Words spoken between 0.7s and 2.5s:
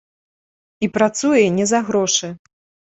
І працуе не за грошы.